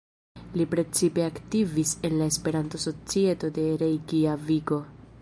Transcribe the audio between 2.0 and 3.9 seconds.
en la Esperanto-societo de